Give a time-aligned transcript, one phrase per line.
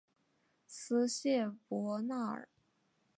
[0.65, 2.49] 斯谢伯纳尔。